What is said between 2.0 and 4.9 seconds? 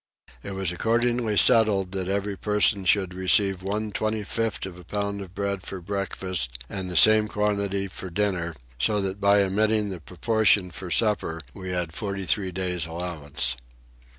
every person should receive one 25th of a